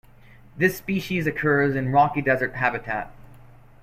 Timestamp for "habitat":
2.55-3.11